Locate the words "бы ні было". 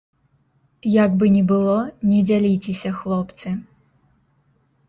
1.19-1.77